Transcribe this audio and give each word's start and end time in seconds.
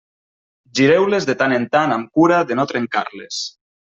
Gireu-les 0.79 1.27
de 1.29 1.35
tant 1.41 1.53
en 1.59 1.69
tant 1.77 1.95
amb 1.97 2.09
cura 2.19 2.39
de 2.53 2.59
no 2.61 2.67
trencar-les. 2.73 3.43